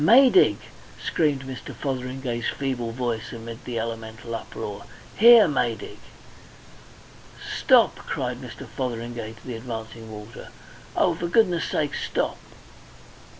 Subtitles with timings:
[0.03, 0.57] "Maydig!"
[0.99, 1.75] screamed Mr.
[1.75, 4.85] Fotheringay's feeble voice amid the elemental uproar.
[5.15, 5.47] "Here!
[5.47, 5.99] Maydig!
[7.55, 8.65] "Stop!" cried Mr.
[8.67, 10.49] Fotheringay to the advancing water.
[10.95, 12.39] "Oh, for goodness' sake, stop!